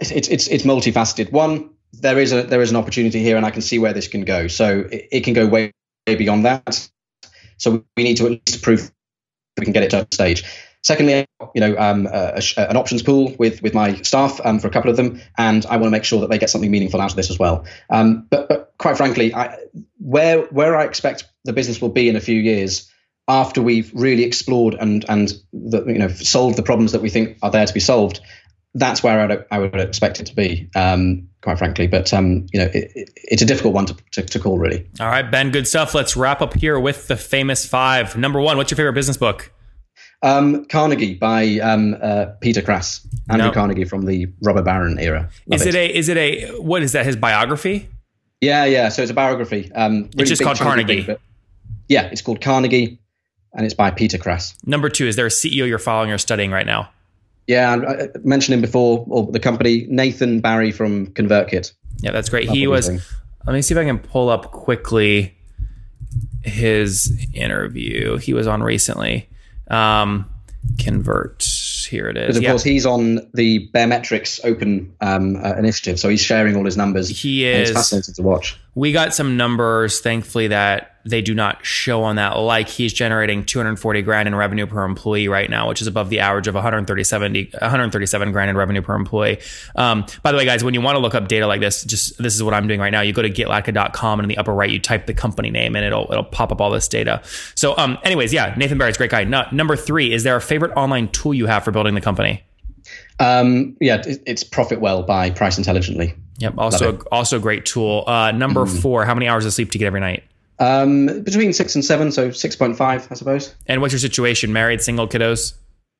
it's 0.00 0.28
it's 0.28 0.48
it's 0.48 0.64
multifaceted. 0.64 1.32
One, 1.32 1.70
there 1.92 2.18
is 2.18 2.32
a 2.32 2.42
there 2.42 2.62
is 2.62 2.70
an 2.70 2.76
opportunity 2.76 3.22
here, 3.22 3.36
and 3.36 3.44
I 3.46 3.50
can 3.50 3.62
see 3.62 3.78
where 3.78 3.92
this 3.92 4.08
can 4.08 4.24
go. 4.24 4.48
So 4.48 4.80
it, 4.90 5.08
it 5.12 5.20
can 5.24 5.34
go 5.34 5.46
way, 5.46 5.72
way 6.06 6.16
beyond 6.16 6.44
that. 6.46 6.88
So 7.58 7.84
we 7.96 8.02
need 8.02 8.18
to 8.18 8.26
at 8.26 8.30
least 8.32 8.62
prove 8.62 8.90
we 9.58 9.64
can 9.64 9.72
get 9.72 9.82
it 9.82 9.90
to 9.90 10.02
a 10.02 10.06
stage. 10.12 10.44
Secondly, 10.82 11.26
you 11.54 11.60
know, 11.60 11.76
um, 11.78 12.06
a, 12.06 12.40
a, 12.56 12.70
an 12.70 12.76
options 12.76 13.02
pool 13.02 13.34
with 13.38 13.62
with 13.62 13.74
my 13.74 13.94
staff 14.02 14.40
um, 14.44 14.60
for 14.60 14.68
a 14.68 14.70
couple 14.70 14.90
of 14.90 14.96
them, 14.96 15.20
and 15.36 15.64
I 15.66 15.76
want 15.76 15.86
to 15.86 15.90
make 15.90 16.04
sure 16.04 16.20
that 16.20 16.30
they 16.30 16.38
get 16.38 16.50
something 16.50 16.70
meaningful 16.70 17.00
out 17.00 17.10
of 17.10 17.16
this 17.16 17.30
as 17.30 17.38
well. 17.38 17.64
Um, 17.90 18.26
but, 18.30 18.48
but 18.48 18.74
quite 18.78 18.96
frankly, 18.96 19.34
I, 19.34 19.58
where 19.98 20.42
where 20.46 20.76
I 20.76 20.84
expect 20.84 21.24
the 21.44 21.52
business 21.52 21.80
will 21.80 21.88
be 21.88 22.08
in 22.08 22.16
a 22.16 22.20
few 22.20 22.40
years 22.40 22.90
after 23.28 23.60
we've 23.60 23.90
really 23.94 24.24
explored 24.24 24.74
and 24.74 25.04
and 25.08 25.32
the, 25.52 25.84
you 25.86 25.98
know 25.98 26.08
solved 26.08 26.56
the 26.56 26.62
problems 26.62 26.92
that 26.92 27.02
we 27.02 27.10
think 27.10 27.38
are 27.42 27.50
there 27.50 27.66
to 27.66 27.74
be 27.74 27.80
solved, 27.80 28.20
that's 28.76 29.02
where 29.02 29.18
I'd, 29.20 29.44
I 29.50 29.58
would 29.58 29.74
expect 29.74 30.20
it 30.20 30.26
to 30.26 30.34
be, 30.34 30.70
um, 30.76 31.28
quite 31.42 31.58
frankly. 31.58 31.86
But 31.86 32.12
um, 32.12 32.46
you 32.52 32.60
know, 32.60 32.66
it, 32.66 32.92
it, 32.94 33.10
it's 33.16 33.42
a 33.42 33.46
difficult 33.46 33.74
one 33.74 33.86
to, 33.86 33.96
to, 34.12 34.22
to, 34.22 34.38
call, 34.38 34.58
really. 34.58 34.86
All 35.00 35.08
right, 35.08 35.28
Ben, 35.28 35.50
good 35.50 35.66
stuff. 35.66 35.94
Let's 35.94 36.16
wrap 36.16 36.40
up 36.40 36.54
here 36.54 36.78
with 36.78 37.08
the 37.08 37.16
famous 37.16 37.66
five. 37.66 38.16
Number 38.16 38.40
one, 38.40 38.56
what's 38.56 38.70
your 38.70 38.76
favorite 38.76 38.92
business 38.92 39.16
book? 39.16 39.52
Um, 40.22 40.64
Carnegie 40.66 41.14
by 41.14 41.58
um, 41.58 41.96
uh, 42.00 42.26
Peter 42.40 42.62
Krass, 42.62 43.06
Andrew 43.28 43.48
no. 43.48 43.52
Carnegie 43.52 43.84
from 43.84 44.06
the 44.06 44.26
robber 44.42 44.62
baron 44.62 44.98
era. 44.98 45.30
Love 45.46 45.60
is 45.60 45.66
it, 45.66 45.74
it, 45.74 45.78
a? 45.78 45.96
Is 45.96 46.08
it 46.08 46.16
a? 46.16 46.60
What 46.60 46.82
is 46.82 46.92
that? 46.92 47.06
His 47.06 47.16
biography? 47.16 47.88
Yeah, 48.40 48.64
yeah. 48.66 48.90
So 48.90 49.02
it's 49.02 49.10
a 49.10 49.14
biography. 49.14 49.72
Um, 49.72 49.94
really 49.94 50.10
it's 50.18 50.30
just 50.30 50.42
called 50.42 50.58
Carnegie. 50.58 51.02
Thing, 51.02 51.16
yeah, 51.88 52.06
it's 52.06 52.22
called 52.22 52.40
Carnegie 52.40 53.00
and 53.56 53.64
it's 53.64 53.74
by 53.74 53.90
Peter 53.90 54.18
Krass. 54.18 54.54
Number 54.64 54.88
two, 54.88 55.06
is 55.06 55.16
there 55.16 55.26
a 55.26 55.30
CEO 55.30 55.66
you're 55.66 55.78
following 55.78 56.12
or 56.12 56.18
studying 56.18 56.50
right 56.52 56.66
now? 56.66 56.90
Yeah, 57.46 57.76
I 57.76 58.18
mentioned 58.22 58.54
him 58.54 58.60
before, 58.60 59.04
or 59.08 59.30
the 59.30 59.40
company 59.40 59.86
Nathan 59.88 60.40
Barry 60.40 60.72
from 60.72 61.08
ConvertKit. 61.08 61.72
Yeah, 61.98 62.10
that's 62.10 62.28
great. 62.28 62.48
Love 62.48 62.56
he 62.56 62.66
was. 62.66 62.88
Let 62.88 63.52
me 63.52 63.62
see 63.62 63.74
if 63.74 63.78
I 63.78 63.84
can 63.84 63.98
pull 63.98 64.28
up 64.28 64.50
quickly 64.50 65.36
his 66.42 67.12
interview 67.32 68.16
he 68.18 68.34
was 68.34 68.46
on 68.46 68.62
recently. 68.62 69.28
Um, 69.68 70.28
convert. 70.78 71.44
Here 71.88 72.08
it 72.08 72.16
is. 72.16 72.22
Because 72.22 72.36
of 72.36 72.42
yeah. 72.42 72.50
course 72.50 72.64
he's 72.64 72.84
on 72.84 73.30
the 73.34 73.68
Baremetrics 73.72 74.40
Open 74.44 74.92
um, 75.00 75.36
uh, 75.36 75.54
initiative, 75.54 76.00
so 76.00 76.08
he's 76.08 76.20
sharing 76.20 76.56
all 76.56 76.64
his 76.64 76.76
numbers. 76.76 77.08
He 77.08 77.46
is. 77.46 77.70
it's 77.70 77.78
fascinating 77.78 78.14
to 78.14 78.22
watch. 78.22 78.58
We 78.76 78.92
got 78.92 79.14
some 79.14 79.38
numbers, 79.38 80.00
thankfully, 80.00 80.48
that 80.48 80.96
they 81.06 81.22
do 81.22 81.34
not 81.34 81.64
show 81.64 82.02
on 82.02 82.16
that. 82.16 82.36
Like 82.36 82.68
he's 82.68 82.92
generating 82.92 83.44
240 83.44 84.02
grand 84.02 84.28
in 84.28 84.34
revenue 84.34 84.66
per 84.66 84.84
employee 84.84 85.28
right 85.28 85.48
now, 85.48 85.68
which 85.68 85.80
is 85.80 85.86
above 85.86 86.10
the 86.10 86.20
average 86.20 86.46
of 86.46 86.54
137, 86.54 87.48
137 87.52 88.32
grand 88.32 88.50
in 88.50 88.56
revenue 88.56 88.82
per 88.82 88.94
employee. 88.94 89.38
Um, 89.76 90.04
by 90.22 90.30
the 90.30 90.36
way, 90.36 90.44
guys, 90.44 90.62
when 90.62 90.74
you 90.74 90.82
want 90.82 90.96
to 90.96 91.00
look 91.00 91.14
up 91.14 91.26
data 91.26 91.46
like 91.46 91.62
this, 91.62 91.84
just 91.84 92.18
this 92.18 92.34
is 92.34 92.42
what 92.42 92.52
I'm 92.52 92.68
doing 92.68 92.78
right 92.78 92.90
now. 92.90 93.00
You 93.00 93.14
go 93.14 93.22
to 93.22 93.30
getlatka.com 93.30 94.20
and 94.20 94.24
in 94.26 94.28
the 94.28 94.36
upper 94.36 94.52
right, 94.52 94.68
you 94.68 94.78
type 94.78 95.06
the 95.06 95.14
company 95.14 95.50
name 95.50 95.74
and 95.74 95.82
it'll 95.82 96.06
it'll 96.10 96.24
pop 96.24 96.52
up 96.52 96.60
all 96.60 96.70
this 96.70 96.86
data. 96.86 97.22
So, 97.54 97.74
um, 97.78 97.96
anyways, 98.02 98.32
yeah, 98.34 98.54
Nathan 98.58 98.76
Barry's 98.76 98.96
a 98.96 98.98
great 98.98 99.10
guy. 99.10 99.24
No, 99.24 99.46
number 99.52 99.76
three, 99.76 100.12
is 100.12 100.22
there 100.22 100.36
a 100.36 100.40
favorite 100.42 100.72
online 100.76 101.08
tool 101.08 101.32
you 101.32 101.46
have 101.46 101.64
for 101.64 101.70
building 101.70 101.94
the 101.94 102.02
company? 102.02 102.44
Um, 103.18 103.76
yeah, 103.80 104.02
it's 104.04 104.44
ProfitWell 104.44 105.06
by 105.06 105.30
Price 105.30 105.58
Intelligently. 105.58 106.14
Yep. 106.38 106.54
Also, 106.58 106.98
also 107.10 107.38
a 107.38 107.40
great 107.40 107.64
tool. 107.64 108.04
Uh, 108.06 108.30
number 108.32 108.64
mm. 108.64 108.82
four, 108.82 109.04
how 109.04 109.14
many 109.14 109.26
hours 109.26 109.46
of 109.46 109.52
sleep 109.52 109.70
do 109.70 109.78
you 109.78 109.80
get 109.80 109.86
every 109.86 110.00
night? 110.00 110.22
Um, 110.58 111.22
between 111.22 111.52
six 111.52 111.74
and 111.74 111.84
seven, 111.84 112.12
so 112.12 112.30
six 112.30 112.56
point 112.56 112.76
five, 112.76 113.06
I 113.10 113.14
suppose. 113.14 113.54
And 113.66 113.80
what's 113.80 113.92
your 113.92 114.00
situation? 114.00 114.52
Married, 114.52 114.80
single, 114.82 115.08
kiddos? 115.08 115.54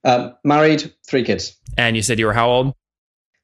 Um, 0.05 0.35
married, 0.45 0.93
three 1.07 1.25
kids. 1.25 1.57
And 1.77 1.97
you 1.97 2.03
said 2.03 2.19
you 2.19 2.27
were 2.27 2.33
how 2.33 2.49
old? 2.49 2.75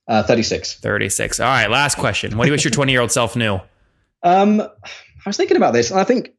Uh, 0.09 0.23
36. 0.23 0.81
36. 0.81 1.41
All 1.41 1.47
right, 1.47 1.71
last 1.71 1.97
question. 1.97 2.37
What 2.37 2.45
do 2.45 2.49
you 2.49 2.52
wish 2.52 2.64
your 2.64 2.71
20 2.73 2.93
year 2.93 3.00
old 3.00 3.12
self 3.12 3.37
knew? 3.37 3.61
Um, 4.23 4.61
I 4.61 4.69
was 5.29 5.37
thinking 5.37 5.57
about 5.57 5.73
this, 5.73 5.91
and 5.91 5.99
I 5.99 6.05
think 6.05 6.33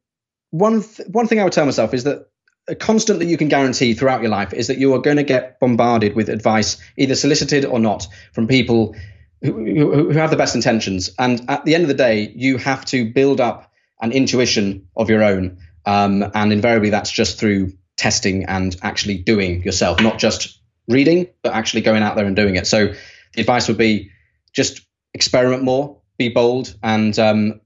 one 0.50 0.82
th- 0.82 1.08
one 1.08 1.26
thing 1.26 1.40
I 1.40 1.44
would 1.44 1.52
tell 1.52 1.64
myself 1.64 1.94
is 1.94 2.04
that 2.04 2.28
constantly 2.78 3.26
you 3.26 3.36
can 3.36 3.48
guarantee 3.48 3.94
throughout 3.94 4.22
your 4.22 4.30
life 4.30 4.52
is 4.52 4.68
that 4.68 4.78
you 4.78 4.94
are 4.94 5.00
going 5.00 5.16
to 5.18 5.22
get 5.22 5.60
bombarded 5.60 6.14
with 6.14 6.28
advice, 6.28 6.80
either 6.96 7.14
solicited 7.14 7.64
or 7.64 7.78
not, 7.78 8.06
from 8.32 8.46
people 8.46 8.94
who, 9.42 9.52
who, 9.52 10.12
who 10.12 10.18
have 10.18 10.30
the 10.30 10.36
best 10.36 10.54
intentions. 10.54 11.10
And 11.18 11.44
at 11.48 11.64
the 11.64 11.74
end 11.74 11.82
of 11.82 11.88
the 11.88 11.94
day, 11.94 12.32
you 12.34 12.56
have 12.58 12.84
to 12.86 13.10
build 13.12 13.40
up 13.40 13.70
an 14.00 14.12
intuition 14.12 14.88
of 14.96 15.10
your 15.10 15.22
own. 15.22 15.58
Um, 15.86 16.24
and 16.34 16.52
invariably, 16.52 16.90
that's 16.90 17.10
just 17.10 17.38
through 17.38 17.72
testing 17.96 18.44
and 18.44 18.74
actually 18.82 19.18
doing 19.18 19.62
yourself, 19.62 20.00
not 20.00 20.18
just 20.18 20.60
reading, 20.88 21.28
but 21.42 21.52
actually 21.52 21.82
going 21.82 22.02
out 22.02 22.16
there 22.16 22.26
and 22.26 22.34
doing 22.34 22.56
it. 22.56 22.66
So 22.66 22.94
the 23.34 23.40
advice 23.40 23.68
would 23.68 23.78
be 23.78 24.10
just 24.52 24.80
experiment 25.12 25.62
more, 25.62 26.00
be 26.16 26.30
bold, 26.30 26.74
and 26.82 27.16
um, 27.18 27.60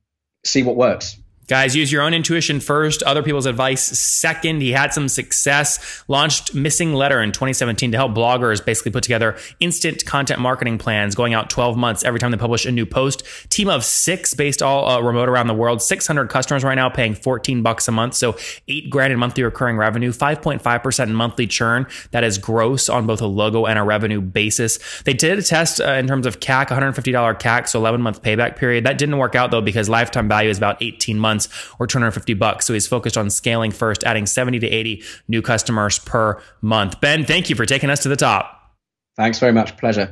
see 0.45 0.63
what 0.63 0.77
works. 0.77 1.17
Guys, 1.49 1.75
use 1.75 1.91
your 1.91 2.03
own 2.03 2.13
intuition 2.13 2.61
first, 2.61 3.03
other 3.05 3.23
people's 3.23 3.47
advice 3.47 3.81
second. 3.99 4.61
He 4.61 4.71
had 4.71 4.93
some 4.93 5.09
success, 5.09 6.05
launched 6.07 6.55
Missinglettr 6.55 7.25
in 7.25 7.33
2017 7.33 7.93
to 7.93 7.97
help 7.97 8.13
bloggers 8.13 8.63
basically 8.63 8.93
put 8.93 9.03
together 9.03 9.35
instant 9.59 10.05
content 10.05 10.41
marketing 10.41 10.77
plans 10.77 11.15
going 11.15 11.33
out 11.33 11.49
12 11.49 11.75
months 11.79 12.05
every 12.05 12.21
time 12.21 12.33
they 12.33 12.37
publish 12.37 12.67
a 12.67 12.71
new 12.71 12.85
post. 12.85 13.23
Team 13.49 13.71
of 13.71 13.83
six 13.83 14.35
based 14.35 14.61
all 14.61 14.87
uh, 14.91 15.01
remote 15.01 15.31
around 15.31 15.47
the 15.47 15.55
world, 15.55 15.81
600 15.81 16.29
customers 16.29 16.65
right 16.65 16.75
now 16.75 16.91
paying 16.91 17.15
14 17.15 17.63
bucks 17.63 17.89
a 17.89 17.93
month. 17.93 18.13
So 18.13 18.37
eight 18.69 18.91
grand 18.91 19.15
in 19.15 19.19
monthly 19.19 19.43
recurring 19.43 19.79
revenue, 19.79 20.13
5.5% 20.13 21.11
monthly 21.13 21.47
churn. 21.47 21.87
That 22.11 22.25
is 22.25 22.37
gross 22.37 22.91
on 22.91 23.07
both 23.07 23.23
a 23.23 23.27
logo 23.27 23.65
and 23.65 23.79
a 23.79 23.85
revenue 23.85 24.21
basis. 24.21 24.79
They 25.05 25.15
did 25.15 25.39
a 25.39 25.43
test 25.43 25.81
uh, 25.81 25.93
in 25.93 26.09
terms 26.09 26.27
of 26.27 26.41
CAC, 26.41 26.67
$150 26.67 27.41
CAC, 27.41 27.69
so 27.69 27.79
11 27.79 28.03
month 28.03 28.21
payback 28.21 28.57
period. 28.57 28.85
That 28.85 28.99
didn't 28.99 29.17
work 29.17 29.35
out 29.35 29.51
though 29.51 29.63
because 29.63 29.89
lifetime 29.89 30.29
value 30.29 30.51
is 30.51 30.59
about 30.59 30.83
18 30.83 31.19
months 31.19 31.38
months 31.39 31.75
or 31.79 31.87
250 31.87 32.35
bucks. 32.35 32.67
So 32.67 32.75
he's 32.75 32.87
focused 32.87 33.17
on 33.17 33.31
scaling 33.31 33.71
first, 33.71 34.05
adding 34.05 34.27
70 34.27 34.59
to 34.61 34.69
80 34.69 35.03
new 35.29 35.43
customers 35.43 35.99
per 35.99 36.41
month. 36.61 37.01
Ben, 37.01 37.25
thank 37.25 37.51
you 37.51 37.57
for 37.57 37.67
taking 37.67 37.91
us 37.91 38.03
to 38.03 38.09
the 38.09 38.17
top. 38.17 38.55
Thanks 39.17 39.39
very 39.39 39.53
much. 39.53 39.77
Pleasure. 39.77 40.07